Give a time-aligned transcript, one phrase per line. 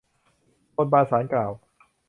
[0.75, 1.51] บนบานศาลกล่าว